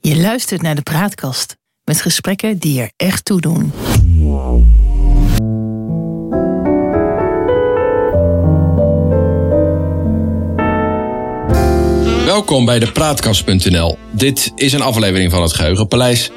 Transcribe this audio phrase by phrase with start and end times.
[0.00, 3.72] Je luistert naar de Praatkast met gesprekken die er echt toe doen.
[12.24, 13.98] Welkom bij de Praatkast.nl.
[14.12, 16.30] Dit is een aflevering van het Geheugenpaleis.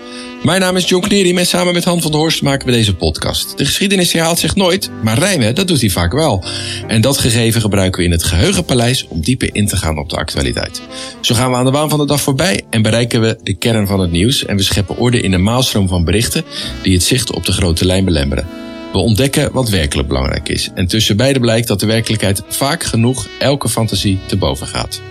[0.43, 2.95] Mijn naam is John Knerim en samen met Han van der Horst maken we deze
[2.95, 3.57] podcast.
[3.57, 6.43] De geschiedenis herhaalt zich nooit, maar rijmen, dat doet hij vaak wel.
[6.87, 10.15] En dat gegeven gebruiken we in het Geheugenpaleis om dieper in te gaan op de
[10.15, 10.81] actualiteit.
[11.21, 13.87] Zo gaan we aan de waan van de dag voorbij en bereiken we de kern
[13.87, 14.45] van het nieuws.
[14.45, 16.43] En we scheppen orde in de maalstroom van berichten
[16.81, 18.47] die het zicht op de grote lijn belemmeren.
[18.91, 20.69] We ontdekken wat werkelijk belangrijk is.
[20.75, 25.01] En tussen beide blijkt dat de werkelijkheid vaak genoeg elke fantasie te boven gaat.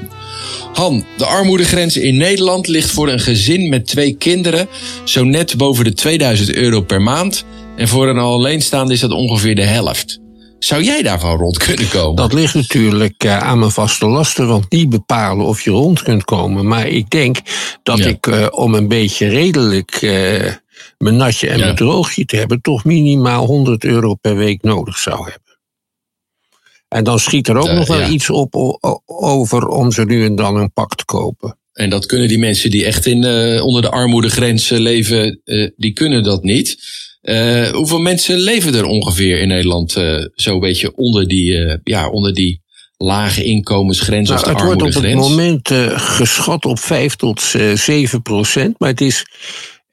[0.73, 4.69] Han, de armoedegrens in Nederland ligt voor een gezin met twee kinderen
[5.05, 7.45] zo net boven de 2000 euro per maand.
[7.77, 10.21] En voor een alleenstaande is dat ongeveer de helft.
[10.59, 12.15] Zou jij daarvan rond kunnen komen?
[12.17, 16.25] Dat ligt natuurlijk eh, aan mijn vaste lasten, want die bepalen of je rond kunt
[16.25, 16.67] komen.
[16.69, 17.37] Maar ik denk
[17.83, 18.07] dat Ja.
[18.07, 20.53] ik uh, om een beetje redelijk uh,
[20.99, 21.65] mijn natje en Ja.
[21.65, 25.46] mijn droogje te hebben, toch minimaal 100 euro per week nodig zou hebben.
[26.89, 28.09] En dan schiet er ook Uh, nog wel ja.
[28.09, 31.59] iets op over om ze nu en dan een pak te kopen.
[31.73, 35.71] En dat kunnen die mensen die echt in, eh, onder de armoedegrens eh, leven, eh,
[35.77, 36.77] die kunnen dat niet.
[37.21, 42.09] Eh, hoeveel mensen leven er ongeveer in Nederland eh zo'n beetje onder die, eh, ja,
[42.09, 42.63] onder die
[42.97, 45.29] lage inkomensgrens Nou, of de het wordt op het armoedegrens?
[45.31, 48.79] moment eh, geschat op 5 tot eh, 7 procent.
[48.79, 49.25] Maar het is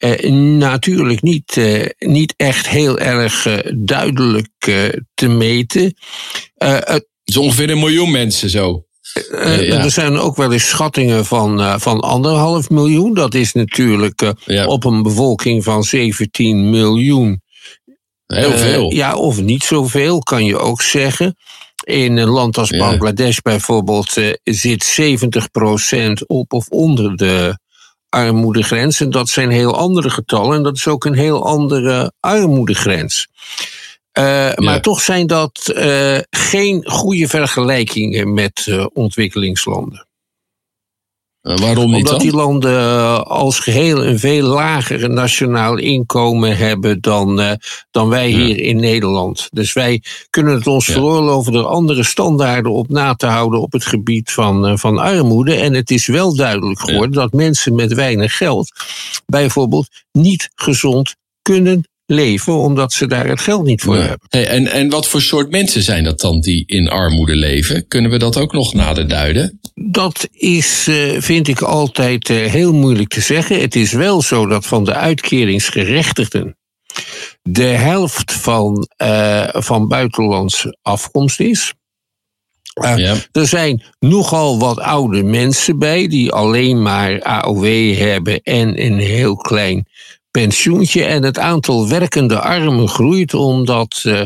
[0.04, 4.76] eh, natuurlijk niet, eh, niet echt heel erg eh, duidelijk eh,
[5.14, 5.96] te meten.
[6.56, 8.86] Het, is ongeveer een miljoen mensen zo.
[9.32, 9.84] ja.
[9.84, 13.14] Er zijn ook wel eens schattingen van, van anderhalf miljoen.
[13.14, 17.42] Dat is natuurlijk Ja, op een bevolking van 17 miljoen.
[18.28, 18.94] heel veel.
[18.94, 21.36] ja, of niet zoveel, kan je ook zeggen.
[21.84, 22.78] In een land als Ja.
[22.78, 27.62] Bangladesh bijvoorbeeld zit 70% op of onder de
[28.14, 29.00] armoedegrens.
[29.02, 30.58] En dat zijn heel andere getallen.
[30.58, 33.28] En dat is ook een heel andere armoedegrens.
[34.12, 40.08] Eh, Maar toch zijn dat eh, geen goede vergelijkingen met eh, ontwikkelingslanden.
[41.44, 42.20] Eh, waarom niet Omdat dan?
[42.20, 47.52] die landen eh, als geheel een veel lager nationaal inkomen hebben dan, eh,
[47.92, 48.38] dan wij Ja.
[48.38, 49.48] hier in Nederland.
[49.52, 50.94] Dus wij kunnen het ons Ja.
[50.94, 55.56] veroorloven er andere standaarden op na te houden op het gebied van, van armoede.
[55.56, 58.72] En het is wel duidelijk geworden dat mensen met weinig geld
[59.26, 64.02] bijvoorbeeld niet gezond kunnen leven, omdat ze daar het geld niet voor Ja.
[64.02, 64.28] hebben.
[64.30, 67.88] Hey, en, en wat voor soort mensen zijn dat dan die in armoede leven?
[67.88, 69.60] Kunnen we dat ook nog nader duiden?
[69.74, 73.62] Dat is, eh, vind ik, altijd eh, heel moeilijk te zeggen.
[73.62, 76.58] Het is wel zo dat van de uitkeringsgerechtigden
[77.42, 81.74] de helft van, eh, van buitenlandse afkomst is.
[82.96, 83.16] Ja.
[83.32, 89.36] Er zijn nogal wat oude mensen bij die alleen maar AOW hebben en een heel
[89.36, 89.88] klein
[90.42, 91.04] pensioentje.
[91.04, 94.22] En het aantal werkende armen groeit omdat eh,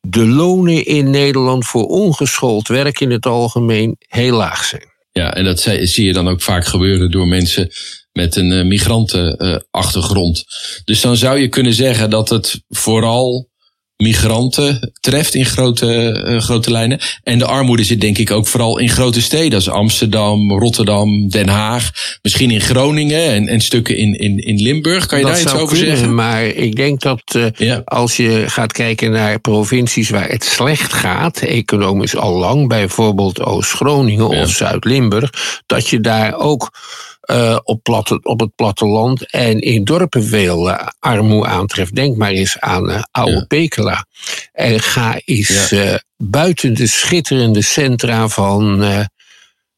[0.00, 4.94] de lonen in Nederland voor ongeschoold werk in het algemeen heel laag zijn.
[5.12, 7.70] Ja, en dat zie je dan ook vaak gebeuren door mensen
[8.12, 10.44] met een eh, migrantenachtergrond.
[10.84, 13.48] dus dan zou je kunnen zeggen dat het vooral
[13.96, 17.00] migranten treft in grote, eh, grote lijnen.
[17.22, 21.48] En de armoede zit denk ik ook vooral in grote steden als Amsterdam, Rotterdam, Den
[21.48, 21.90] Haag.
[22.22, 25.06] Misschien in Groningen en, en stukken in, in, in Limburg.
[25.06, 26.14] Kan je dat daar iets over kunnen, zeggen?
[26.14, 27.82] maar ik denk dat eh, Ja.
[27.84, 34.30] als je gaat kijken naar provincies waar het slecht gaat, economisch al lang, bijvoorbeeld Oost-Groningen
[34.30, 34.42] Ja.
[34.42, 35.32] of Zuid-Limburg,
[35.66, 36.70] dat je daar ook
[37.26, 41.94] eh, op, platte, op het platteland en in dorpen veel eh, armoede aantreft.
[41.94, 43.44] Denk maar eens aan eh, Oude Ja.
[43.44, 44.06] Pekela.
[44.52, 46.00] En ga eens Ja.
[46.16, 48.84] buiten de schitterende centra van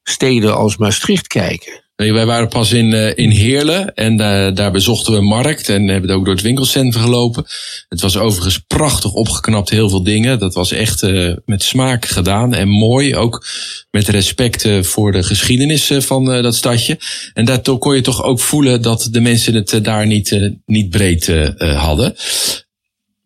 [0.03, 1.83] steden als Maastricht kijken.
[1.99, 4.17] Nee, wij waren pas in, eh, in Heerlen en
[4.55, 7.45] daar bezochten we een markt en hebben ook door het winkelcentrum gelopen.
[7.89, 10.39] Het was overigens prachtig opgeknapt, heel veel dingen.
[10.39, 13.17] Dat was echt eh, met smaak gedaan en mooi.
[13.17, 13.47] Ook
[13.91, 16.99] met respect eh, voor de geschiedenis van dat stadje.
[17.35, 21.33] En daardoor kon je toch ook voelen dat de mensen het daar niet, niet breed
[21.59, 22.15] hadden.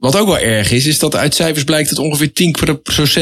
[0.03, 2.31] Wat ook wel erg is, is dat uit cijfers blijkt dat ongeveer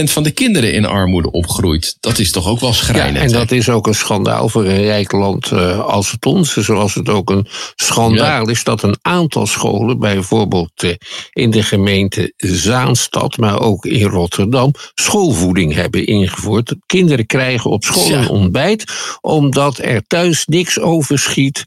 [0.00, 1.96] 10% van de kinderen in armoede opgroeit.
[2.00, 3.24] Dat is toch ook wel Ja, schrijnend.
[3.24, 6.62] en dat is ook een schandaal voor een rijk land eh, als het onze.
[6.62, 7.46] Zoals het ook een
[7.76, 10.90] schandaal is dat een aantal scholen, bijvoorbeeld eh,
[11.32, 16.74] in de gemeente Zaanstad, maar ook in Rotterdam, schoolvoeding hebben ingevoerd.
[16.86, 18.18] Kinderen krijgen op school Ja.
[18.20, 18.84] een ontbijt,
[19.20, 21.64] omdat er thuis niks overschiet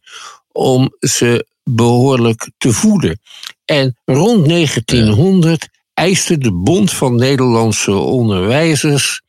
[0.52, 3.20] om ze behoorlijk te voeden.
[3.66, 9.22] En rond 1900 eiste de Bond van Nederlandse Onderwijzers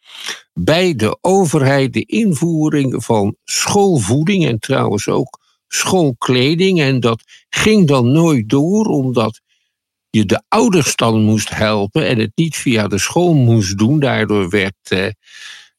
[0.52, 6.80] bij de overheid de invoering van schoolvoeding en trouwens ook schoolkleding.
[6.80, 9.40] En dat ging dan nooit door, omdat
[10.10, 14.00] je de ouders dan moest helpen en het niet via de school moest doen.
[14.00, 15.06] Daardoor werd eh,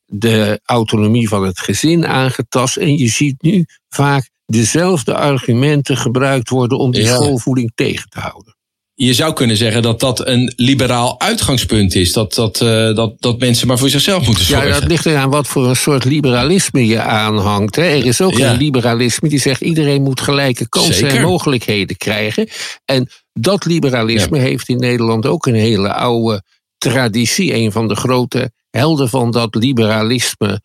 [0.06, 2.78] de autonomie van het gezin aangetast.
[2.78, 8.56] En je ziet nu vaak dezelfde argumenten gebruikt worden om die schoolvoeding tegen te houden.
[8.97, 12.13] Je zou kunnen zeggen dat dat een liberaal uitgangspunt is.
[12.13, 14.68] Dat, dat, uh, dat, dat mensen maar voor zichzelf moeten zorgen.
[14.68, 17.75] Ja, dat ligt eraan wat voor een soort liberalisme je aanhangt.
[17.75, 17.81] Hè.
[17.81, 22.50] Er is ook een liberalisme die zegt iedereen moet gelijke kansen en mogelijkheden krijgen.
[22.86, 26.44] En dat liberalisme heeft in Nederland ook een hele oude
[26.77, 27.53] traditie.
[27.53, 30.62] Een van de grote helden van dat liberalisme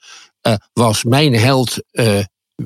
[0.47, 2.19] uh, was mijn held uh,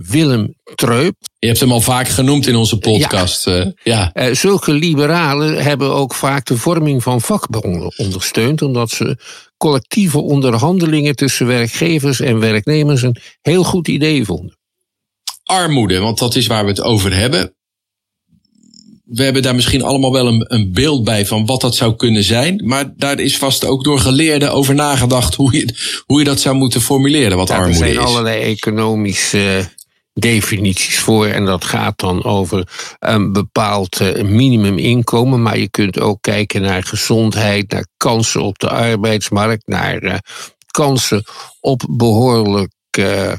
[0.02, 1.14] Willem Treup.
[1.38, 3.44] Je hebt hem al vaak genoemd in onze podcast.
[3.44, 3.64] Ja.
[3.64, 4.10] Uh, ja.
[4.14, 9.18] Uh, zulke liberalen hebben ook vaak de vorming van vakbonden ondersteund, omdat ze
[9.56, 14.58] collectieve onderhandelingen tussen werkgevers en werknemers een heel goed idee vonden.
[15.42, 17.54] Armoede, want dat is waar we het over hebben.
[19.04, 22.24] We hebben daar misschien allemaal wel een, een beeld bij van wat dat zou kunnen
[22.24, 22.62] zijn.
[22.64, 25.74] Maar daar is vast ook door geleerden over nagedacht hoe je,
[26.06, 27.86] hoe je dat zou moeten formuleren, wat ja, armoede is.
[27.86, 29.68] Er zijn allerlei economische
[30.14, 31.26] definities voor.
[31.26, 32.68] En dat gaat dan over
[32.98, 35.42] een bepaald eh, minimuminkomen.
[35.42, 40.14] Maar je kunt ook kijken naar gezondheid, naar kansen op de arbeidsmarkt, naar uh,
[40.70, 41.24] kansen
[41.60, 43.32] op behoorlijk uh,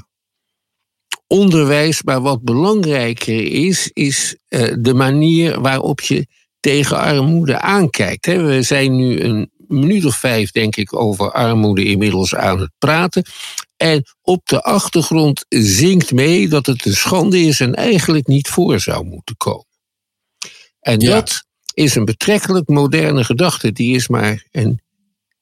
[1.28, 2.04] onderwijs.
[2.04, 4.38] Maar wat belangrijker is, is
[4.80, 6.28] de manier waarop je
[6.60, 8.26] tegen armoede aankijkt.
[8.26, 13.26] We zijn nu een minuut of vijf, denk ik, over armoede inmiddels aan het praten.
[13.86, 18.80] En op de achtergrond zingt mee dat het een schande is en eigenlijk niet voor
[18.80, 19.68] zou moeten komen.
[20.80, 23.72] En dat is een betrekkelijk moderne gedachte.
[23.72, 24.82] Die is maar een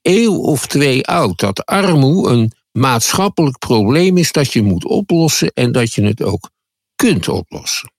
[0.01, 1.39] eeuw of twee oud.
[1.39, 6.49] Dat armoede een maatschappelijk probleem is dat je moet oplossen en dat je het ook
[6.95, 7.91] kunt oplossen.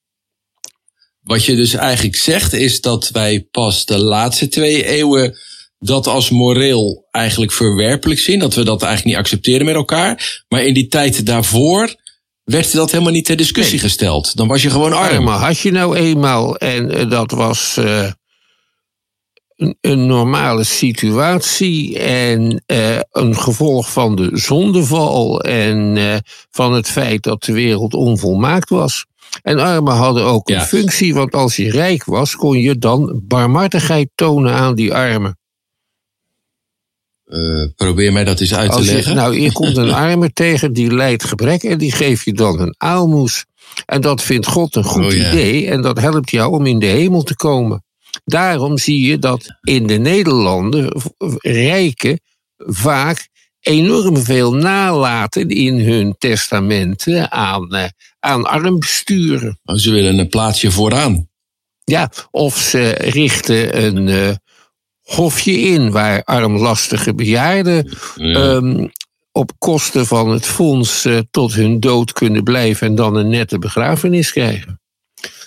[1.20, 5.37] Wat je dus eigenlijk zegt is dat wij pas de laatste twee eeuwen
[5.84, 8.38] dat als moreel eigenlijk verwerpelijk zien.
[8.38, 10.42] Dat we dat eigenlijk niet accepteren met elkaar.
[10.48, 11.94] Maar in die tijd daarvoor
[12.44, 14.36] werd dat helemaal niet ter discussie gesteld.
[14.36, 15.25] Dan was je gewoon arm.
[15.25, 18.10] Maar had je nou eenmaal, en eh, dat was uh,
[19.56, 27.22] een, een, normale situatie en uh, een gevolg van de zondeval en van het feit
[27.22, 29.06] dat de wereld onvolmaakt was.
[29.42, 34.08] En armen hadden ook een functie, want als je rijk was, kon je dan barmhartigheid
[34.14, 35.38] tonen aan die armen.
[37.36, 39.14] Uh, probeer mij dat eens uit te leggen.
[39.14, 42.75] nou, je komt een arme tegen die lijdt gebrek en die geef je dan een
[42.78, 43.44] aalmoes.
[43.86, 45.31] En dat vindt God een goed oh, ja.
[45.31, 47.84] idee en dat helpt jou om in de hemel te komen.
[48.25, 51.02] Daarom zie je dat in de Nederlanden
[51.38, 52.20] rijken
[52.56, 53.28] vaak
[53.60, 57.84] enorm veel nalaten in hun testamenten aan, uh,
[58.20, 59.60] aan armbesturen.
[59.64, 61.28] Oh, ze willen een plaatsje vooraan.
[61.84, 64.31] Ja, of ze richten een, uh,
[65.04, 68.54] hofje in waar armlastige bejaarden ja.
[68.54, 68.90] um,
[69.32, 73.58] op kosten van het fonds uh, tot hun dood kunnen blijven en dan een nette
[73.58, 74.80] begrafenis krijgen.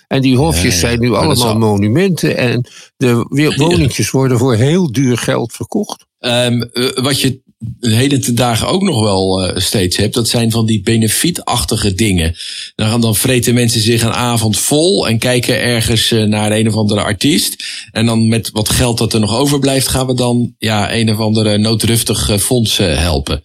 [0.08, 1.58] En die hofjes ja, zijn nu allemaal al...
[1.58, 2.68] monumenten en
[2.98, 6.06] de woningjes worden voor heel duur geld verkocht.
[6.20, 10.14] Um, wat je de ten dagen ook nog wel uh, steeds hebt.
[10.14, 12.36] Dat zijn van die benefietachtige dingen.
[12.76, 16.68] Dan, gaan, dan vreten mensen zich een avond vol en kijken ergens uh, naar een
[16.68, 17.64] of andere artiest.
[17.92, 21.20] En dan met wat geld dat er nog overblijft, gaan we dan ja, een of
[21.20, 23.42] andere noodruftig uh, fonds helpen.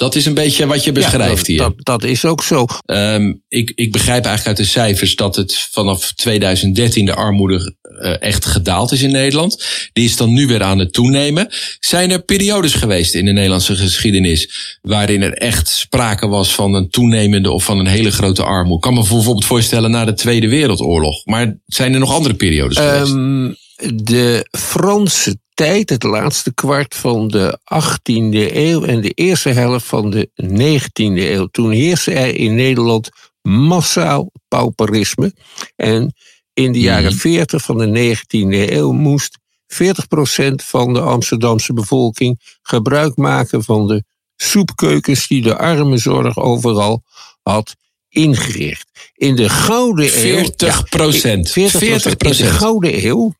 [0.00, 1.58] Dat is een beetje wat je beschrijft ja, dat, hier.
[1.58, 2.66] Dat, dat is ook zo.
[2.86, 8.22] Um, ik, ik begrijp eigenlijk uit de cijfers dat het vanaf 2013 de armoede uh,
[8.22, 9.64] echt gedaald is in Nederland.
[9.92, 11.48] Die is dan nu weer aan het toenemen.
[11.80, 14.50] Zijn er periodes geweest in de Nederlandse geschiedenis
[14.82, 18.74] waarin er echt sprake was van een toenemende of van een hele grote armoede?
[18.74, 21.24] Ik kan me bijvoorbeeld voorstellen na de Tweede Wereldoorlog.
[21.24, 23.12] Maar zijn er nog andere periodes geweest?
[23.12, 23.56] Um,
[23.94, 30.10] de Franse tijd, het laatste kwart van de 18e eeuw en de eerste helft van
[30.10, 31.46] de 19e eeuw.
[31.46, 33.08] Toen heerste er in Nederland
[33.42, 35.34] massaal pauperisme.
[35.76, 36.14] En
[36.52, 43.16] in de jaren 40 van de 19e eeuw moest 40% van de Amsterdamse bevolking gebruik
[43.16, 44.04] maken van de
[44.36, 47.02] soepkeukens die de armenzorg overal
[47.42, 47.76] had
[48.08, 49.12] ingericht.
[49.14, 51.12] In de Gouden 40 eeuw.
[51.42, 53.34] 40 40 In de Gouden eeuw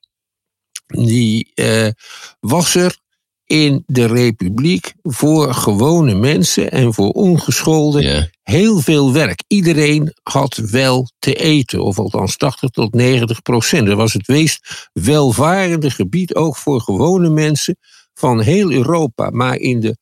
[0.91, 1.89] die uh,
[2.41, 2.99] was er
[3.45, 8.25] in de republiek voor gewone mensen en voor ongeschoolden yeah.
[8.43, 9.43] heel veel werk.
[9.47, 13.87] Iedereen had wel te eten, of althans 80 tot 90 procent.
[13.87, 17.77] Dat was het meest welvarende gebied ook voor gewone mensen
[18.15, 19.31] van heel Europa.
[19.31, 19.97] Maar in de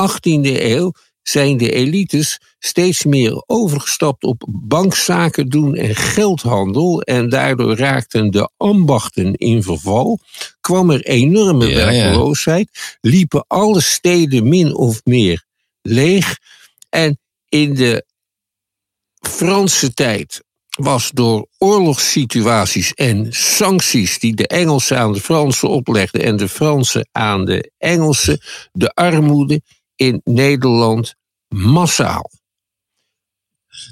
[0.00, 0.92] 18e eeuw
[1.28, 7.02] zijn de elites steeds meer overgestapt op bankzaken doen en geldhandel.
[7.02, 10.18] En daardoor raakten de ambachten in verval.
[10.60, 12.02] Kwam er enorme Ja, ja.
[12.02, 12.96] werkloosheid.
[13.00, 15.44] Liepen alle steden min of meer
[15.82, 16.38] leeg.
[16.88, 17.18] En
[17.48, 18.04] in de
[19.20, 26.36] Franse tijd was door oorlogssituaties en sancties die de Engelsen aan de Fransen oplegden en
[26.36, 28.40] de Fransen aan de Engelsen,
[28.72, 29.60] de armoede
[29.96, 31.16] in Nederland
[31.48, 32.30] massaal.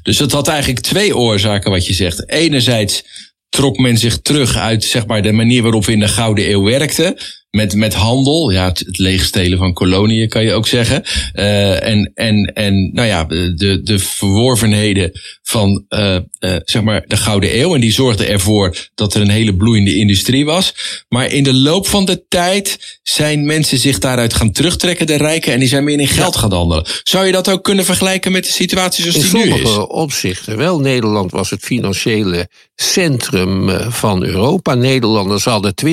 [0.02, 2.30] Dus dat had eigenlijk twee oorzaken wat je zegt.
[2.30, 3.04] Enerzijds
[3.48, 6.62] trok men zich terug uit zeg maar, de manier waarop we in de Gouden Eeuw
[6.62, 7.16] werkten.
[7.56, 11.02] Met, met handel, ja, het, het leegstelen van koloniën kan je ook zeggen.
[11.32, 16.22] Eh, en, en, en nou ja, de, de verworvenheden van eh, eh,
[16.64, 17.74] zeg maar de Gouden Eeuw.
[17.74, 20.74] En die zorgden ervoor dat er een hele bloeiende industrie was.
[21.08, 25.52] Maar in de loop van de tijd zijn mensen zich daaruit gaan terugtrekken, de rijken.
[25.52, 26.86] En die zijn meer in geld gaan handelen.
[27.02, 29.60] Zou je dat ook kunnen vergelijken met de situatie zoals In die nu is?
[29.60, 30.80] sommige opzichten wel.
[30.80, 34.74] Nederland was het financiële centrum van Europa.
[34.74, 35.88] Nederlanders hadden 20%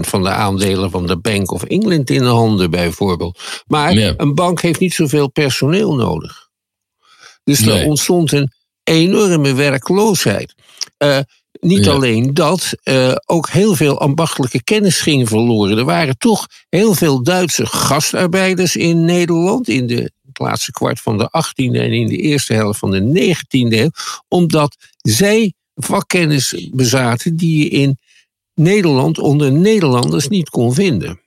[0.00, 3.40] van de aandelen van de Bank of England in de handen, bijvoorbeeld.
[3.66, 6.48] Maar een bank heeft niet zoveel personeel nodig.
[7.44, 8.52] Dus er ontstond een
[8.84, 10.54] enorme werkloosheid.
[10.96, 11.18] Eh,
[11.60, 11.92] niet Ja.
[11.92, 15.78] alleen dat, eh, ook heel veel ambachtelijke kennis ging verloren.
[15.78, 21.28] Er waren toch heel veel Duitse gastarbeiders in Nederland in de laatste kwart van de
[21.30, 23.90] 18e en in de eerste helft van de 19e eeuw,
[24.28, 27.98] omdat zij vakkennis bezaten die je in
[28.54, 31.20] Nederland onder Nederlanders niet kon vinden.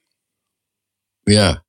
[1.23, 1.65] Ja,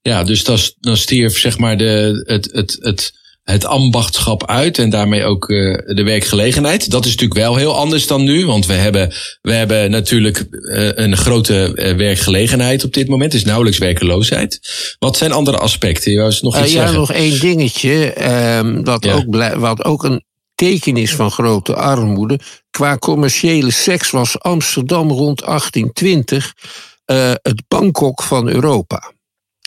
[0.00, 3.12] ja dus dan, dan stierf zeg maar de, het, het, het,
[3.42, 5.56] het ambachtschap uit en daarmee ook eh,
[5.94, 6.90] de werkgelegenheid.
[6.90, 10.88] Dat is natuurlijk wel heel anders dan nu, want we hebben, we hebben natuurlijk eh,
[10.94, 13.32] een grote eh, werkgelegenheid op dit moment.
[13.32, 14.60] Het is nauwelijks werkeloosheid.
[14.98, 16.12] Wat zijn andere aspecten?
[16.12, 16.98] Je eens nog iets ja, zeggen?
[16.98, 19.14] nog één dingetje, ehm, dat Ja.
[19.14, 20.26] ook wat ook een
[20.58, 22.40] teken is van grote armoede.
[22.70, 26.54] Qua commerciële seks was Amsterdam rond 1820
[27.04, 29.12] eh, het Bangkok van Europa.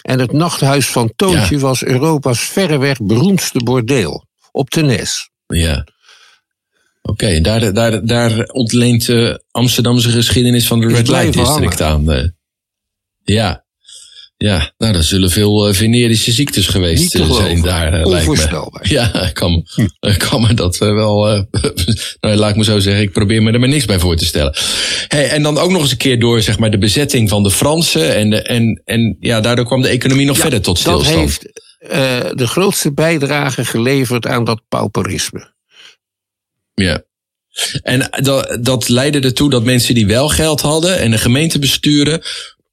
[0.01, 4.25] En het nachthuis van Toontje was Europa's verreweg beroemdste bordeel.
[4.51, 5.29] Op de Nes.
[5.47, 5.87] Ja.
[7.01, 12.11] Oké, daar, daar, daar ontleent de Amsterdamse geschiedenis van de Red Light District aan.
[12.11, 12.27] eh.
[13.23, 13.65] ja.
[14.41, 18.31] Ja, nou, er zullen veel eh, venerische ziektes geweest eh, zijn daar, eh, lijkt me.
[18.31, 18.89] Onvoorstelbaar.
[18.91, 19.65] Ja, ik kan,
[20.17, 21.25] kan me dat wel.
[22.21, 24.25] nou, laat ik me zo zeggen, ik probeer me er maar niks bij voor te
[24.25, 24.55] stellen.
[25.07, 27.51] Hey, en dan ook nog eens een keer door zeg maar, de bezetting van de
[27.51, 28.15] Fransen.
[28.15, 31.19] En, de, en, en ja, daardoor kwam de economie nog Ja, verder tot Dat stilstand.
[31.19, 35.53] heeft eh, de grootste bijdrage geleverd aan dat pauperisme.
[36.73, 37.03] Ja.
[37.83, 42.21] En dat, dat leidde ertoe dat mensen die wel geld hadden en de gemeentebesturen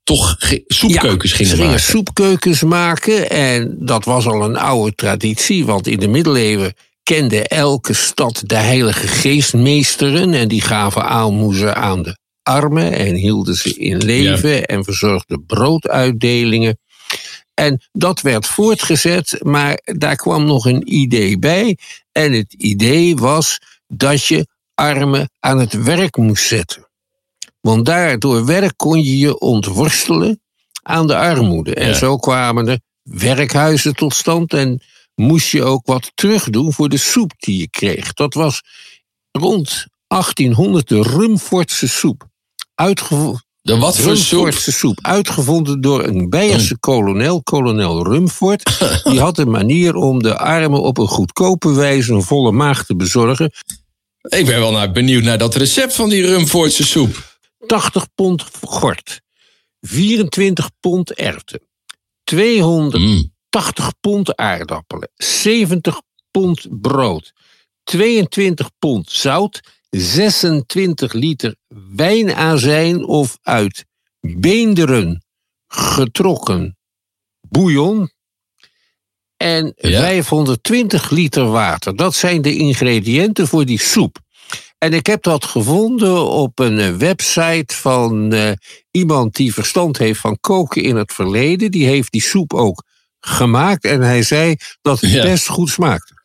[0.09, 0.37] toch
[0.67, 1.81] soepkeukens Ja, gingen ze gingen maken.
[1.81, 7.93] soepkeukens maken en dat was al een oude traditie, want in de middeleeuwen kende elke
[7.93, 13.97] stad de heilige geestmeesteren en die gaven aalmoezen aan de armen en hielden ze in
[13.97, 16.79] leven en verzorgden brooduitdelingen.
[17.55, 21.79] En dat werd voortgezet, maar daar kwam nog een idee bij.
[22.13, 26.88] En het idee was dat je armen aan het werk moest zetten.
[27.69, 30.41] Want daardoor werk kon je je ontworstelen
[30.83, 31.75] aan de armoede.
[31.75, 31.95] En Ja.
[31.95, 34.83] zo kwamen er werkhuizen tot stand en
[35.15, 38.13] moest je ook wat terugdoen voor de soep die je kreeg.
[38.13, 38.63] Dat was
[39.31, 42.29] rond 1800 de Rumfortse soep.
[42.75, 44.17] Uitgevonden De wat voor
[44.73, 44.99] soep?
[45.03, 48.79] Uitgevonden door een Beierse kolonel, kolonel Rumfort.
[49.11, 52.97] Die had een manier om de armen op een goedkope wijze een volle maag te
[52.97, 53.53] bezorgen.
[54.29, 57.28] Ik ben wel naar, benieuwd naar dat recept van die Rumfortse soep.
[57.67, 59.21] 80 pond gort.
[59.81, 61.61] 24 pond erwten.
[62.25, 63.93] 280 Mm.
[64.01, 65.11] pond aardappelen.
[65.17, 67.33] 70 pond brood.
[67.85, 69.61] 22 pond zout.
[69.91, 71.57] 26 liter
[71.97, 73.85] wijnazijn of uit
[74.21, 75.25] beenderen
[75.67, 76.77] getrokken
[77.41, 78.11] bouillon.
[79.37, 80.01] En Ja.
[80.01, 81.97] 520 liter water.
[81.97, 84.19] Dat zijn de ingrediënten voor die soep.
[84.79, 88.51] En ik heb dat gevonden op een eh, website van eh,
[88.91, 91.71] iemand die verstand heeft van koken in het verleden.
[91.71, 92.83] Die heeft die soep ook
[93.21, 95.23] gemaakt en hij zei dat het Ja.
[95.23, 96.18] best goed smaakte.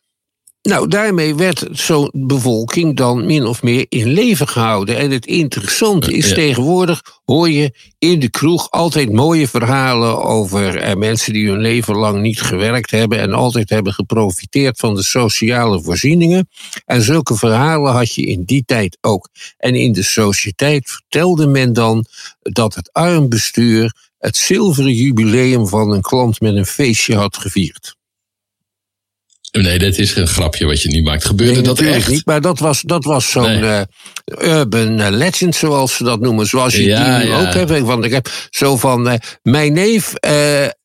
[0.68, 4.96] Nou, daarmee werd zo'n bevolking dan min of meer in leven gehouden.
[4.96, 6.34] En het interessante is, Ja.
[6.34, 11.94] tegenwoordig hoor je in de kroeg altijd mooie verhalen over eh, mensen die hun leven
[11.96, 16.48] lang niet gewerkt hebben en altijd hebben geprofiteerd van de sociale voorzieningen.
[16.84, 19.28] En zulke verhalen had je in die tijd ook.
[19.56, 22.04] En in de sociëteit vertelde men dan
[22.42, 27.96] dat het armbestuur het zilveren jubileum van een klant met een feestje had gevierd.
[29.62, 31.24] Nee, dat is een grapje wat je nu maakt.
[31.24, 32.08] Gebeurde Nee, dat echt?
[32.08, 33.84] niet, maar dat was, dat was zo'n Nee.
[34.24, 36.46] eh, urban eh, legend, zoals ze dat noemen.
[36.46, 37.40] Zoals je Ja, die nu ja.
[37.40, 37.80] ook hebt.
[37.80, 40.12] Want ik heb zo van, eh, mijn neef...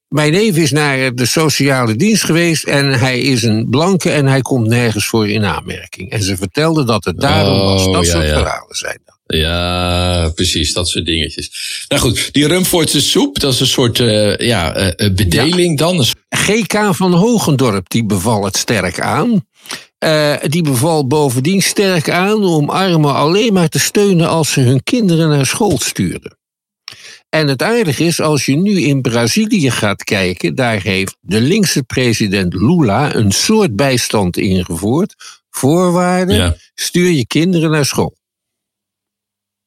[0.09, 4.41] mijn neef is naar de sociale dienst geweest en hij is een blanke en hij
[4.41, 6.11] komt nergens voor in aanmerking.
[6.11, 7.85] En ze vertelde dat het daarom was.
[7.85, 8.33] Oh, Dat ja, soort ja.
[8.33, 9.17] verhalen zijn dat.
[9.37, 11.51] Ja, precies, dat soort dingetjes.
[11.87, 16.05] Nou goed, die Rumfortse soep, dat is een soort eh, ja, eh, eh, bedeling dan.
[16.29, 19.47] GK van Hogendorp die beval het sterk aan.
[20.47, 25.29] Die beval bovendien sterk aan om armen alleen maar te steunen als ze hun kinderen
[25.29, 26.38] naar school stuurden.
[27.29, 31.83] En het aardige is, als je nu in Brazilië gaat kijken, daar heeft de linkse
[31.83, 35.15] president Lula een soort bijstand ingevoerd.
[35.49, 36.55] Voorwaarden, Ja.
[36.73, 38.17] stuur je kinderen naar school.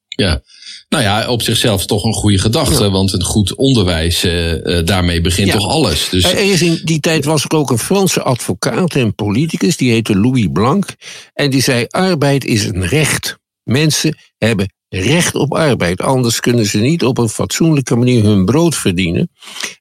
[0.07, 0.41] Ja.
[0.89, 5.47] Nou ja, op zichzelf toch een goede gedachte, want een goed onderwijs, eh, daarmee begint
[5.47, 5.53] Ja.
[5.53, 6.09] toch alles.
[6.09, 9.91] Dus Er is in die tijd was er ook een Franse advocaat en politicus, die
[9.91, 10.95] heette Louis Blanc.
[11.33, 13.37] En die zei: arbeid is een recht.
[13.63, 18.75] Mensen hebben recht op arbeid, anders kunnen ze niet op een fatsoenlijke manier hun brood
[18.75, 19.29] verdienen.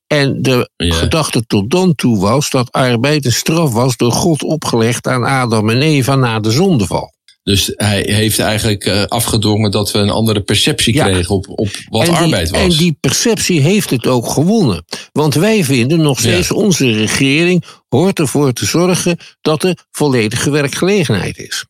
[0.07, 0.95] En de Ja.
[0.95, 5.71] gedachte tot dan toe was dat arbeid een straf was door God opgelegd aan Adam
[5.71, 7.12] en Eva na de zondeval.
[7.42, 11.04] Dus hij heeft eigenlijk eh, afgedwongen dat we een andere perceptie Ja.
[11.04, 12.61] kregen op, op wat die, arbeid was.
[12.61, 14.85] En die perceptie heeft het ook gewonnen.
[15.12, 16.54] Want wij vinden nog steeds, Ja.
[16.54, 21.64] onze regering hoort ervoor te zorgen dat er volledige werkgelegenheid is.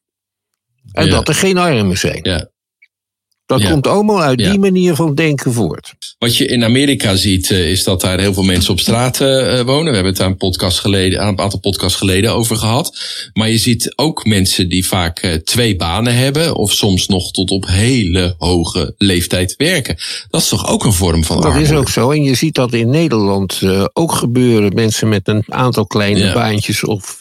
[0.92, 1.10] En Ja.
[1.10, 2.18] dat er geen armen zijn.
[2.22, 2.50] ja.
[3.52, 3.70] Dat Ja.
[3.70, 4.50] komt allemaal uit Ja.
[4.50, 5.92] die manier van denken voort.
[6.18, 9.58] Wat je in Amerika ziet, eh, is dat daar heel veel mensen op straat eh,
[9.58, 9.84] eh, wonen.
[9.84, 12.98] We hebben het daar een, podcast geleden, een aantal podcasts geleden over gehad.
[13.32, 16.54] Maar je ziet ook mensen die vaak twee banen hebben.
[16.56, 19.96] Of soms nog tot op hele hoge leeftijd werken.
[20.30, 21.68] Dat is toch ook een vorm van Dat armoede?
[21.72, 22.10] is ook zo.
[22.10, 23.60] En je ziet dat in Nederland
[23.92, 24.74] ook gebeuren.
[24.74, 26.32] Mensen met een aantal kleine Ja.
[26.32, 26.84] baantjes.
[26.84, 27.18] Of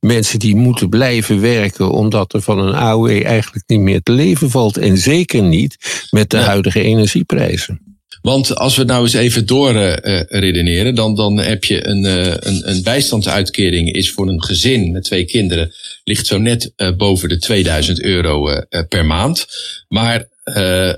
[0.00, 1.90] mensen die moeten blijven werken.
[1.92, 4.76] omdat er van een AOW eigenlijk niet meer te leven valt.
[4.76, 5.61] En zeker niet
[6.10, 6.42] met de Ja.
[6.42, 7.80] huidige energieprijzen.
[8.22, 12.04] Want als we nou eens even door eh, eh, redeneren, dan, dan heb je een,
[12.04, 15.72] eh, een, een bijstandsuitkering is voor een gezin met twee kinderen,
[16.04, 18.48] ligt zo net boven de 2000 euro
[18.88, 19.46] per maand.
[19.88, 20.30] Maar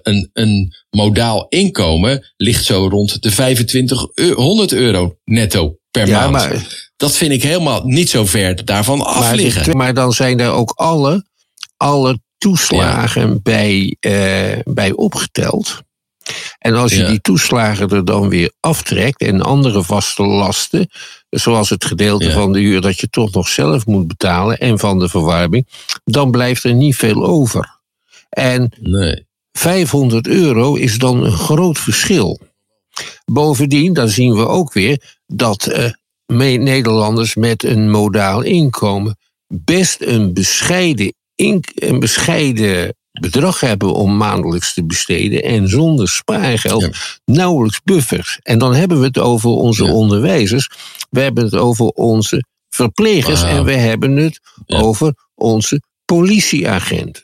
[0.02, 6.32] een, een modaal inkomen ligt zo rond de 2500 euro netto per Ja, maand.
[6.32, 9.64] maar Dat vind ik helemaal niet zo ver daarvan af Maar, liggen.
[9.64, 11.26] dit- maar dan zijn er ook alle,
[11.76, 15.82] alle toeslagen bij, eh, bij opgeteld.
[16.58, 17.08] En als je Ja.
[17.08, 20.88] die toeslagen er dan weer aftrekt en andere vaste lasten,
[21.30, 22.32] zoals het gedeelte Ja.
[22.32, 25.68] van de huur dat je toch nog zelf moet betalen en van de verwarming,
[26.04, 27.80] dan blijft er niet veel over.
[28.28, 29.26] En Nee.
[29.52, 32.40] 500 euro is dan een groot verschil.
[33.24, 35.90] Bovendien, dan zien we ook weer dat eh,
[36.26, 44.84] Nederlanders met een modaal inkomen best een bescheiden, een bescheiden bedrag hebben om maandelijks te
[44.84, 46.90] besteden en zonder spaargeld Ja.
[47.34, 48.38] nauwelijks buffers.
[48.42, 49.92] En dan hebben we het over onze Ja.
[49.92, 50.70] onderwijzers,
[51.10, 53.56] we hebben het over onze verplegers Wauw.
[53.56, 54.78] en we hebben het Ja.
[54.80, 57.23] over onze politieagenten.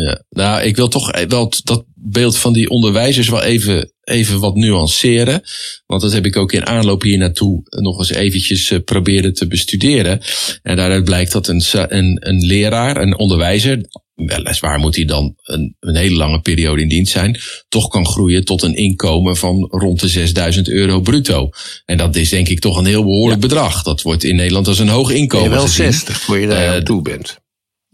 [0.00, 4.40] Ja, nou, ik wil toch wel t- dat beeld van die onderwijzers wel even, even
[4.40, 5.42] wat nuanceren.
[5.86, 9.46] Want dat heb ik ook in aanloop hier naartoe nog eens eventjes eh, proberen te
[9.46, 10.20] bestuderen.
[10.62, 13.80] En daaruit blijkt dat een, een, een leraar, een onderwijzer,
[14.14, 18.44] weliswaar moet hij dan een, een hele lange periode in dienst zijn, toch kan groeien
[18.44, 21.48] tot een inkomen van rond de 6000 euro bruto.
[21.84, 23.82] En dat is denk ik toch een heel behoorlijk bedrag.
[23.82, 25.84] Dat wordt in Nederland als een hoog inkomen wel gezien.
[25.92, 27.42] 60 voor je daar Eh, aan toe bent.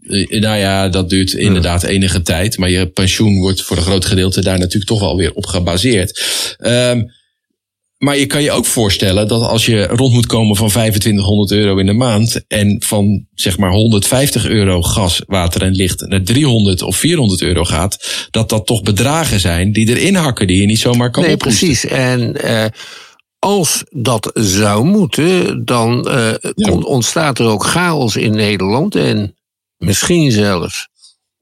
[0.01, 2.57] Eh, Nou ja, dat duurt inderdaad enige tijd.
[2.57, 6.21] Maar je pensioen wordt voor een groot gedeelte daar natuurlijk toch wel weer op gebaseerd.
[6.57, 7.01] Ehm,
[7.97, 11.77] maar je kan je ook voorstellen dat als je rond moet komen van 2500 euro
[11.77, 12.43] in de maand.
[12.47, 17.63] en van zeg maar 150 euro gas, water en licht naar 300 of 400 euro
[17.63, 18.27] gaat.
[18.31, 21.67] dat dat toch bedragen zijn die erin hakken, die je niet zomaar kan Nee, ophoesten.
[21.67, 21.85] precies.
[21.91, 22.65] En eh,
[23.39, 28.95] als dat zou moeten, dan eh, on- ontstaat er ook chaos in Nederland.
[28.95, 29.35] En
[29.81, 30.87] misschien zelfs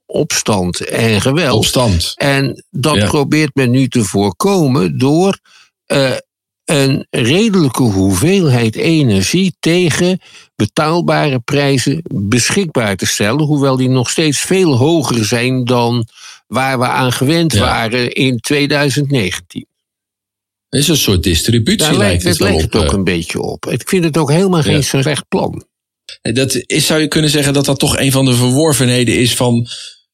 [0.06, 1.56] opstand en geweld.
[1.56, 2.12] Opstand.
[2.16, 3.06] En dat Ja.
[3.06, 5.38] probeert men nu te voorkomen door
[5.86, 6.12] eh,
[6.64, 10.20] een redelijke hoeveelheid energie tegen
[10.56, 13.44] betaalbare prijzen beschikbaar te stellen.
[13.44, 16.06] Hoewel die nog steeds veel hoger zijn dan
[16.46, 17.60] waar we aan gewend Ja.
[17.60, 19.66] waren in 2019.
[20.68, 22.72] Het is een soort distributie, Daar lijkt, het het wel lijkt op.
[22.72, 22.96] het ook eh.
[22.98, 23.66] een beetje op.
[23.66, 24.80] Ik vind het ook helemaal geen Ja.
[24.82, 25.64] slecht plan.
[26.22, 29.68] Dat is, zou je kunnen zeggen dat dat toch een van de verworvenheden is van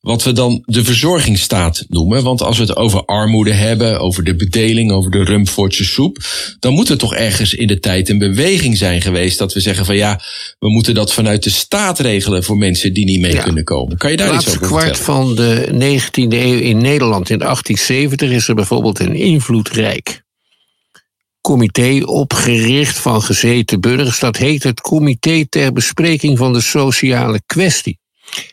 [0.06, 2.22] wat we dan de verzorgingsstaat noemen.
[2.22, 6.18] Want als we het over armoede hebben, over de bedeling, over de Rumfortse soep,
[6.58, 9.84] dan moet er toch ergens in de tijd een beweging zijn geweest dat we zeggen
[9.84, 10.20] van ja,
[10.58, 13.96] we moeten dat vanuit de staat regelen voor mensen die niet mee kunnen komen.
[13.96, 14.78] Kan je daar iets over vertellen?
[14.78, 20.24] kwart van de 19e eeuw in Nederland in 1870 is er bijvoorbeeld een invloedrijk
[21.46, 24.18] comité opgericht van gezeten burgers.
[24.18, 27.98] Dat heet het Comité ter Bespreking van de Sociale Kwestie.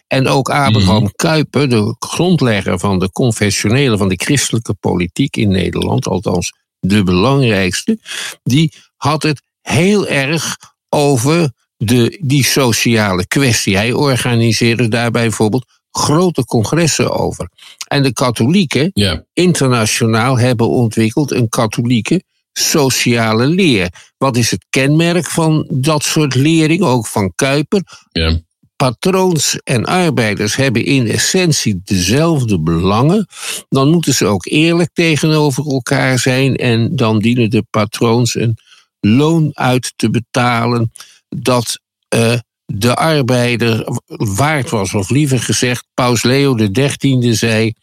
[0.08, 1.12] En ook Abraham mm.
[1.16, 7.98] Kuyper, de grondlegger van de confessionele, van de christelijke politiek in Nederland, althans de belangrijkste,
[8.44, 10.58] die had het heel erg
[10.90, 13.76] over de, die sociale kwestie.
[13.76, 17.50] Hij organiseerde daar bijvoorbeeld grote congressen over.
[17.88, 18.92] En de katholieken
[19.34, 23.90] internationaal hebben ontwikkeld een katholieke sociale leer.
[24.18, 27.84] Wat is het kenmerk van dat soort lering, ook van Kuiper?
[28.12, 28.40] Ja.
[28.76, 33.28] Patroons en arbeiders hebben in essentie dezelfde belangen.
[33.70, 38.58] Dan moeten ze ook eerlijk tegenover elkaar zijn en dan dienen de patroons een
[39.00, 40.92] loon uit te betalen
[41.30, 41.80] dat
[42.16, 42.34] uh,
[42.66, 44.00] de arbeider
[44.36, 44.94] waard was.
[44.94, 47.74] Of liever gezegd, Paus Leo XIII zei: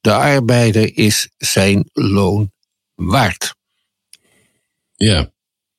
[0.00, 2.52] de arbeider is zijn loon
[2.94, 3.54] waard.
[5.04, 5.30] Ja.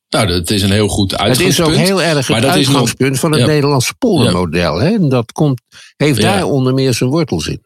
[0.10, 1.58] Nou, dat is een heel goed uitgangspunt.
[1.58, 3.46] Het is ook heel erg het uitgangspunt van het ja.
[3.46, 4.80] Nederlandse poldermodel.
[4.80, 5.08] Hè?
[5.08, 5.62] Dat komt,
[5.96, 7.64] heeft daar onder meer zijn wortels in.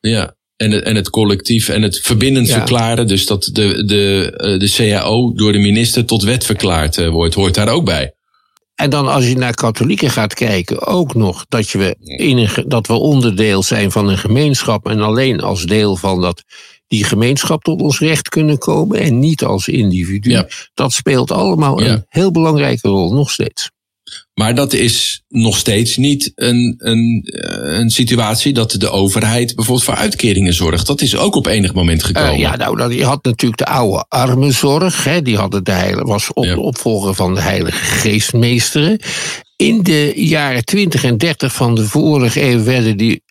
[0.00, 3.06] Ja, en het, en het collectief en het verbindend verklaren.
[3.06, 7.34] Dus dat de, de, eh, de CAO door de minister tot wet verklaard eh, wordt,
[7.34, 8.12] hoort daar ook bij.
[8.74, 12.64] En dan als je naar katholieken gaat kijken, ook nog dat, je we, in een,
[12.66, 16.42] dat we onderdeel zijn van een gemeenschap en alleen als deel van dat
[16.88, 20.42] die gemeenschap tot ons recht kunnen komen en niet als individu.
[20.74, 23.70] Dat speelt allemaal een heel belangrijke rol, nog steeds.
[24.34, 29.86] Maar dat is nog steeds niet een, een, eh, een situatie dat de overheid bijvoorbeeld
[29.86, 30.86] voor uitkeringen zorgt.
[30.86, 32.32] Dat is ook op enig moment gekomen.
[32.32, 35.04] Uh, ja, nou, je had natuurlijk de oude armenzorg.
[35.04, 39.00] Hè, die hadden de heilige, was op, opvolger van de Heilige Geestmeesteren.
[39.56, 43.22] In de jaren 20 en 30 van de vorige eeuw werden die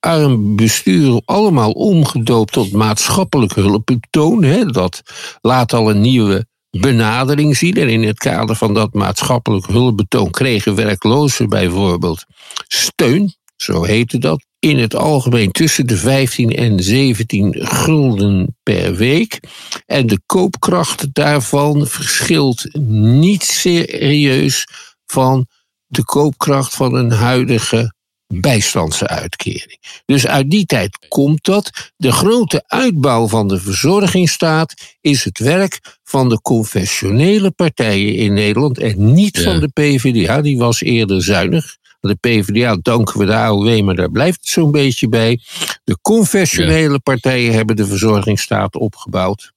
[0.00, 4.68] arm bestuur allemaal omgedoopt tot maatschappelijk hulpbetoon.
[4.72, 5.02] Dat
[5.40, 7.76] laat al een nieuwe benadering zien.
[7.76, 12.24] En in het kader van dat maatschappelijk hulpbetoon kregen werklozen bijvoorbeeld
[12.68, 19.40] steun, zo heette dat, in het algemeen tussen de 15 en 17 gulden per week.
[19.86, 24.66] En de koopkracht daarvan verschilt niet serieus
[25.06, 25.46] van
[25.86, 27.94] de koopkracht van een huidige
[28.26, 30.02] bijstandsuitkering.
[30.04, 31.92] Dus uit die tijd komt dat.
[31.96, 38.78] De grote uitbouw van de verzorgingsstaat is het werk van de confessionele partijen in Nederland
[38.78, 40.40] en niet van de PvdA.
[40.40, 41.76] Die was eerder zuinig.
[42.00, 45.40] De PvdA danken we de AOW, maar daar blijft het zo'n beetje bij.
[45.84, 49.52] De confessionele partijen hebben de verzorgingsstaat opgebouwd.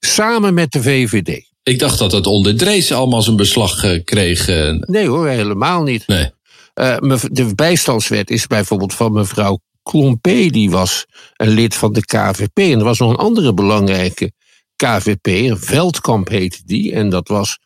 [0.00, 1.50] Samen met de VVD.
[1.62, 4.48] Ik dacht dat het onder Drees allemaal zijn beslag eh, kreeg.
[4.48, 4.70] Eh.
[4.80, 6.06] Nee hoor, helemaal niet.
[6.06, 6.30] Nee.
[6.74, 6.96] Uh,
[7.30, 11.06] de bijstandswet is bijvoorbeeld van mevrouw Klompé, die was
[11.36, 12.58] een lid van de KVP.
[12.58, 14.32] En er was nog een andere belangrijke
[14.76, 16.92] KVP, Veldkamp heette die.
[16.92, 17.58] En dat was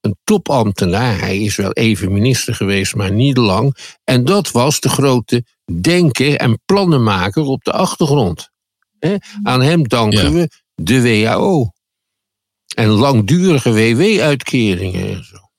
[0.00, 1.18] een topambtenaar.
[1.18, 3.76] Hij is wel even minister geweest, maar niet lang.
[4.04, 5.44] En dat was de grote
[5.80, 8.50] denker en plannenmaker op de achtergrond.
[9.42, 11.70] Aan hem danken we de WHO.
[12.74, 15.49] En langdurige WW-uitkeringen en zo.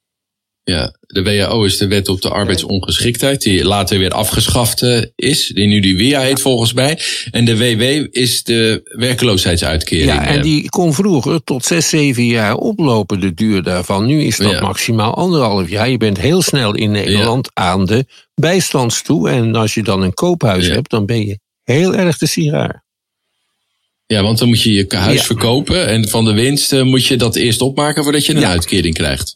[0.64, 5.48] Ja, de WHO is de wet op de arbeidsongeschiktheid, die later weer afgeschaft eh, is,
[5.48, 7.00] die nu die WIA heet volgens mij.
[7.32, 10.08] En de WW is de werkloosheidsuitkering.
[10.08, 14.06] Ja, en die kon vroeger tot zes, zeven jaar oplopen, de duur daarvan.
[14.06, 15.90] Nu is dat maximaal anderhalf jaar.
[15.90, 19.30] Je bent heel snel in Nederland aan de bijstands toe.
[19.30, 22.84] En als je dan een koophuis hebt, dan ben je heel erg de sigaar.
[24.12, 27.16] Ja, want dan moet je je huis verkopen en van de winst eh, moet je
[27.16, 29.36] dat eerst opmaken voordat je een uitkering krijgt.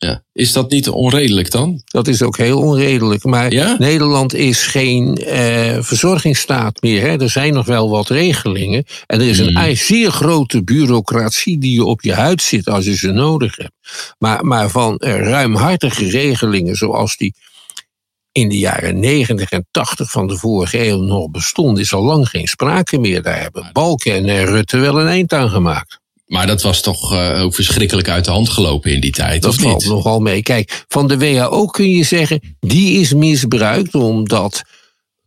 [0.00, 0.22] Ja.
[0.32, 1.82] Is dat niet onredelijk dan?
[1.84, 3.24] Dat is ook heel onredelijk.
[3.24, 7.00] Maar Nederland is geen eh, verzorgingsstaat meer.
[7.00, 7.20] Hè.
[7.20, 8.84] Er zijn nog wel wat regelingen.
[9.06, 9.76] En er is een mm.
[9.76, 14.14] zeer grote bureaucratie die je op je huid zit als je ze nodig hebt.
[14.18, 17.34] Maar, maar van ruimhartige regelingen zoals die
[18.32, 22.28] in de jaren 90 en 80 van de vorige eeuw nog bestonden, is al lang
[22.28, 23.22] geen sprake meer.
[23.22, 26.00] Daar hebben Balken en Rutte wel een eind aan gemaakt.
[26.28, 29.50] Maar dat was toch uh, ook verschrikkelijk uit de hand gelopen in die tijd, dat
[29.50, 29.68] of niet?
[29.68, 30.42] valt nogal mee.
[30.42, 34.62] Kijk, van de WHO kun je zeggen, die is misbruikt omdat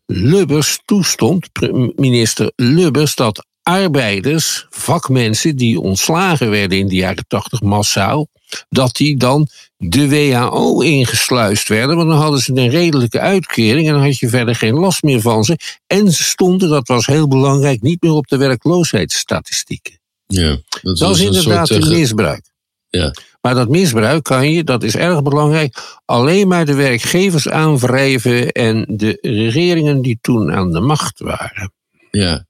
[0.05, 1.49] Lubbers toestond,
[1.95, 8.27] minister Lubbers, dat arbeiders, vakmensen die ontslagen werden in de jaren tachtig massaal,
[8.69, 11.95] dat die dan de WHO ingesluist werden.
[11.95, 15.21] Want dan hadden ze een redelijke uitkering en dan had je verder geen last meer
[15.21, 15.57] van ze.
[15.87, 20.00] En ze stonden, dat was heel belangrijk, niet meer op de werkloosheidsstatistieken.
[20.33, 22.49] Ja, dat, dat is inderdaad een, soort, een misbruik.
[22.89, 23.13] Ja.
[23.41, 28.85] Maar dat misbruik kan je, dat is erg belangrijk, alleen maar de werkgevers aanwrijven en
[28.87, 31.73] de regeringen die toen aan de macht waren.
[32.11, 32.45] Ja.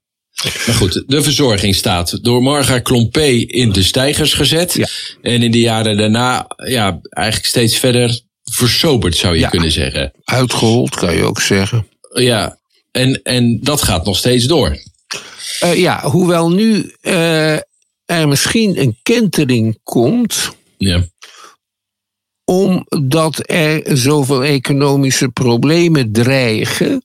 [0.66, 4.72] Maar goed, de verzorging staat door Marga Klompé in de stijgers gezet.
[4.74, 4.86] Ja.
[5.22, 9.48] En in de jaren daarna ja, eigenlijk steeds verder versoberd, zou je Ja.
[9.48, 10.12] kunnen zeggen.
[10.24, 11.86] Uitgehold, kan je ook zeggen.
[12.12, 12.58] Ja,
[12.90, 14.76] en, en dat gaat nog steeds door.
[15.60, 17.56] Eh, ja, hoewel nu eh,
[18.20, 21.04] er misschien een kentering komt, Ja,
[22.44, 27.04] omdat er zoveel economische problemen dreigen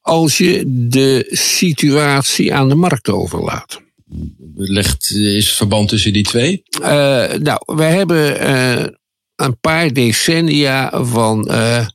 [0.00, 3.80] als je de situatie aan de markt overlaat.
[4.54, 6.62] legt, is verband tussen die twee?
[6.82, 8.86] Eh, nou, we hebben eh,
[9.34, 11.86] een paar decennia van, eh,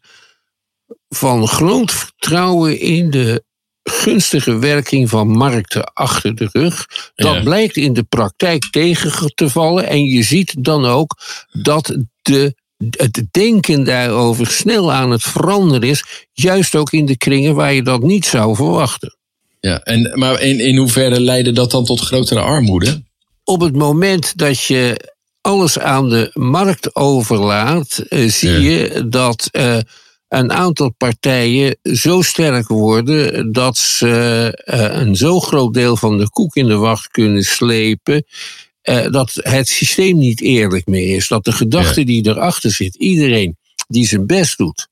[1.09, 3.43] van groot vertrouwen in de
[3.83, 6.85] gunstige werking van markten achter de rug.
[7.15, 7.41] Dat Ja.
[7.41, 9.87] blijkt in de praktijk tegen te vallen.
[9.87, 11.17] En je ziet dan ook
[11.51, 12.55] dat de,
[12.97, 16.03] het denken daarover snel aan het veranderen is.
[16.31, 19.15] Juist ook in de kringen waar je dat niet zou verwachten.
[19.59, 23.03] Ja, en, maar in, in hoeverre leidde dat dan tot grotere armoede?
[23.43, 25.09] op het moment dat je
[25.41, 28.57] alles aan de markt overlaat, eh, zie Ja.
[28.57, 29.77] je dat eh,
[30.31, 34.07] een aantal partijen zo sterk worden dat ze
[34.65, 38.25] eh, een zo groot deel van de koek in de wacht kunnen slepen.
[38.81, 41.27] eh, dat het systeem niet eerlijk meer is.
[41.27, 44.87] Dat de gedachte die erachter zit, iedereen die zijn best doet,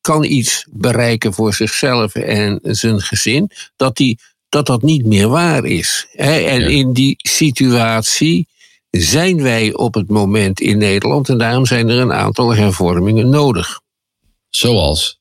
[0.00, 5.64] kan iets bereiken voor zichzelf en zijn gezin, dat die, dat, dat niet meer waar
[5.64, 6.06] is.
[6.12, 6.38] Hè?
[6.38, 6.66] En Ja.
[6.66, 8.48] in die situatie
[8.90, 13.80] zijn wij op het moment in Nederland en daarom zijn er een aantal hervormingen nodig.
[14.50, 15.18] Zoals?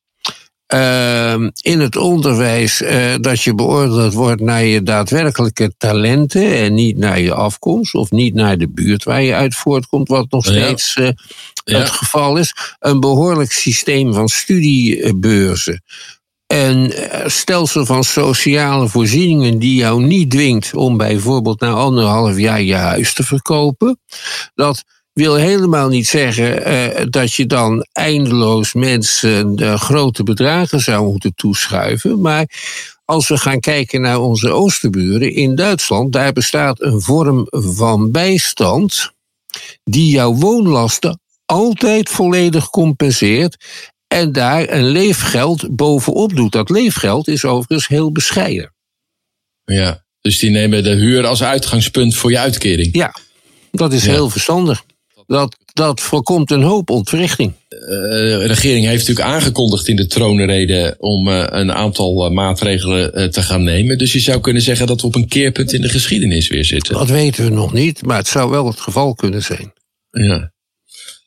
[0.67, 6.97] Ehm, in het onderwijs eh, dat je beoordeeld wordt naar je daadwerkelijke talenten en niet
[6.97, 10.51] naar je afkomst of niet naar de buurt waar je uit voortkomt, wat nog Ja.
[10.51, 11.09] steeds eh,
[11.63, 11.77] Ja.
[11.79, 12.53] het geval is.
[12.79, 15.83] Een behoorlijk systeem van studiebeurzen.
[16.47, 22.61] Een eh, stelsel van sociale voorzieningen die jou niet dwingt om bijvoorbeeld na anderhalf jaar
[22.61, 23.99] je huis te verkopen.
[24.55, 24.83] Dat
[25.19, 31.33] wil helemaal niet zeggen eh, dat je dan eindeloos mensen eh, grote bedragen zou moeten
[31.35, 32.21] toeschuiven.
[32.21, 32.49] Maar
[33.05, 39.11] als we gaan kijken naar onze oosterburen in Duitsland, daar bestaat een vorm van bijstand
[39.83, 43.65] die jouw woonlasten altijd volledig compenseert
[44.07, 46.51] en daar een leefgeld bovenop doet.
[46.51, 48.73] Dat leefgeld is overigens heel bescheiden.
[49.65, 50.03] Ja.
[50.21, 52.89] Dus die nemen de huur als uitgangspunt voor je uitkering.
[52.95, 53.15] Ja,
[53.71, 54.11] dat is Ja.
[54.11, 54.83] heel verstandig.
[55.29, 57.53] Dat, dat voorkomt een hoop ontwrichting.
[57.67, 63.31] Eh, de regering heeft natuurlijk aangekondigd in de troonrede om eh, een aantal eh, maatregelen
[63.31, 63.97] te gaan nemen.
[63.97, 66.93] Dus je zou kunnen zeggen dat we op een keerpunt in de geschiedenis weer zitten.
[66.93, 69.73] Dat weten we nog niet, maar het zou wel het geval kunnen zijn.
[70.11, 70.51] Ja.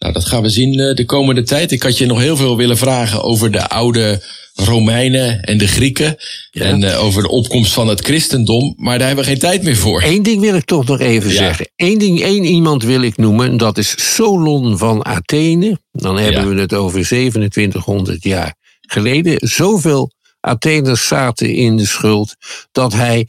[0.02, 1.70] Nou, dat gaan we zien eh, de komende tijd.
[1.72, 4.22] Ik had je nog heel veel willen vragen over de oude
[4.54, 6.16] Romeinen en de Grieken.
[6.50, 6.64] Ja.
[6.64, 8.74] En eh, over de opkomst van het christendom.
[8.76, 10.02] Maar daar hebben we geen tijd meer voor.
[10.02, 11.36] Eén ding wil ik toch nog even Ja.
[11.36, 11.70] zeggen.
[11.76, 15.78] Eén ding, één iemand wil ik noemen, en dat is Solon van Athene.
[15.92, 16.54] Dan hebben Ja.
[16.54, 19.48] we het over 2700 jaar geleden.
[19.48, 20.10] Zoveel
[20.40, 22.34] Atheners zaten in de schuld
[22.72, 23.28] dat hij,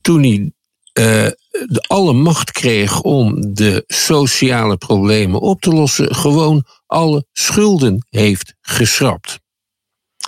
[0.00, 0.52] toen hij
[0.92, 8.06] eh, de alle macht kreeg om de sociale problemen op te lossen, gewoon alle schulden
[8.10, 9.40] heeft geschrapt.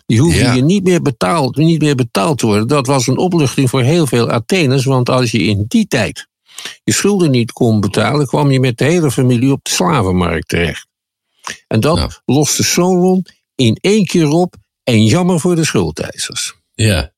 [0.06, 0.52] Die hoeven Ja.
[0.52, 2.68] je niet meer, betaald, niet meer betaald te worden.
[2.68, 6.26] Dat was een opluchting voor heel veel Atheners, want als je in die tijd
[6.84, 10.86] je schulden niet kon betalen, kwam je met de hele familie op de slavenmarkt terecht.
[11.66, 12.10] En dat Nou.
[12.24, 16.54] loste Solon in één keer op en jammer voor de schuldeisers.
[16.74, 17.12] Ja.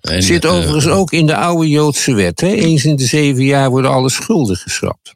[0.00, 2.40] En, Zit eh, overigens ook in de oude Joodse wet.
[2.40, 2.52] Hè?
[2.52, 5.14] Eens in de zeven jaar worden alle schulden geschrapt.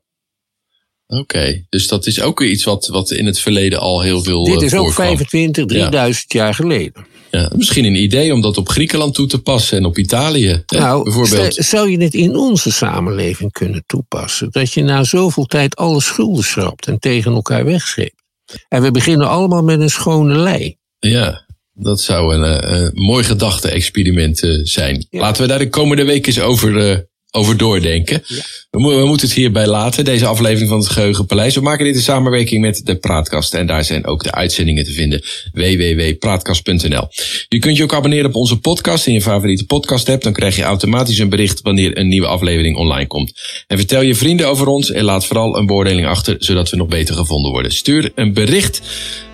[1.07, 4.45] Oké, dus dat is ook weer iets wat, wat in het verleden al heel veel.
[4.45, 5.07] Dit eh, is ook voorkwam.
[5.07, 7.07] 25, 3000 jaar geleden.
[7.31, 10.63] Ja, misschien een idee om dat op Griekenland toe te passen en op Italië.
[10.67, 11.53] hè, nou, bijvoorbeeld.
[11.53, 14.51] stel- zou je het in onze samenleving kunnen toepassen?
[14.51, 18.23] Dat je na zoveel tijd alle schulden schrapt en tegen elkaar wegscheept.
[18.69, 20.77] En we beginnen allemaal met een schone lei.
[20.99, 25.07] Ja, dat zou een, eh, een mooi gedachte-experiment eh, zijn.
[25.11, 25.21] Ja.
[25.21, 26.99] Laten we daar de komende week eens over, eh,
[27.31, 28.23] over doordenken.
[28.71, 31.55] We, mo- we moeten het hierbij laten, deze aflevering van het Geheugenpaleis.
[31.55, 33.55] We maken dit in samenwerking met de Praatkast.
[33.55, 35.23] En daar zijn ook de uitzendingen te vinden.
[35.53, 37.09] www.praatkast.nl
[37.49, 40.23] Je kunt je ook abonneren op onze podcast in je favoriete podcast app.
[40.23, 43.33] Dan krijg je automatisch een bericht wanneer een nieuwe aflevering online komt.
[43.67, 46.89] En vertel je vrienden over ons en laat vooral een beoordeling achter, zodat we nog
[46.89, 47.73] beter gevonden worden.
[47.73, 48.81] Stuur een bericht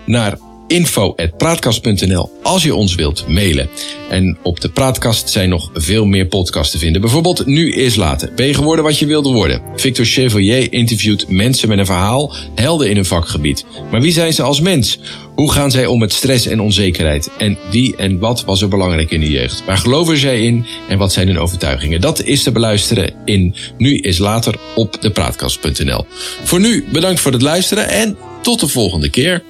[0.05, 0.37] naar
[0.71, 3.69] info.praatkast.nl als je ons wilt mailen.
[4.09, 7.01] En op de Praatkast zijn nog veel meer podcasts te vinden.
[7.01, 8.31] Bijvoorbeeld Nu is Later.
[8.35, 9.61] Ben je geworden wat je wilde worden?
[9.75, 13.65] Victor Chevalier interviewt mensen met een verhaal, helden in hun vakgebied.
[13.91, 14.99] Maar wie zijn ze als mens?
[15.35, 17.29] Hoe gaan zij om met stress en onzekerheid?
[17.37, 19.63] En wie en wat was er belangrijk in de jeugd?
[19.65, 22.01] Waar geloven zij in en wat zijn hun overtuigingen?
[22.01, 26.05] Dat is te beluisteren in Nu is Later op de Praatkast.nl.
[26.43, 29.43] Voor nu bedankt voor het luisteren en tot de volgende keer.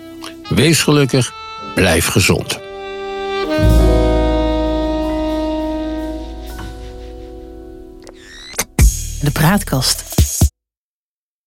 [0.56, 1.34] Wees gelukkig,
[1.76, 2.60] blijf gezond.
[9.22, 10.11] De Praatkast.